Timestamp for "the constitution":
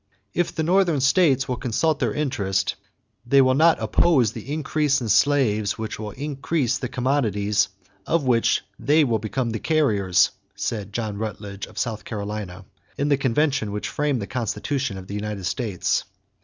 14.23-14.97